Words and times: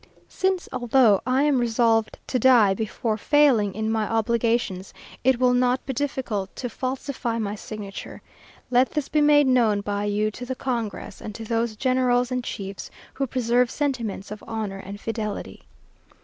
Since, 0.29 0.67
although 0.73 1.21
I 1.27 1.43
am 1.43 1.59
resolved 1.59 2.17
to 2.25 2.39
die 2.39 2.73
before 2.73 3.17
failing 3.17 3.75
in 3.75 3.91
my 3.91 4.07
obligations, 4.09 4.95
it 5.23 5.39
will 5.39 5.53
not 5.53 5.85
be 5.85 5.93
difficult 5.93 6.55
to 6.55 6.71
falsify 6.71 7.37
my 7.37 7.53
signature. 7.53 8.23
Let 8.71 8.89
this 8.89 9.09
be 9.09 9.21
made 9.21 9.45
known 9.45 9.81
by 9.81 10.05
you 10.05 10.31
to 10.31 10.43
the 10.43 10.55
Congress, 10.55 11.21
and 11.21 11.35
to 11.35 11.45
those 11.45 11.75
generals 11.75 12.31
and 12.31 12.43
chiefs 12.43 12.89
who 13.13 13.27
preserve 13.27 13.69
sentiments 13.69 14.31
of 14.31 14.41
honour 14.47 14.79
and 14.79 14.99
fidelity. 14.99 15.65